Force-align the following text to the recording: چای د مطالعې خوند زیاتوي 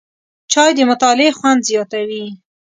چای 0.51 0.71
د 0.77 0.79
مطالعې 0.91 1.29
خوند 1.37 1.59
زیاتوي 1.69 2.25